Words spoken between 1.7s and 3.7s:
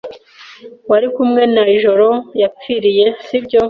ijoro yapfiriye, si byo?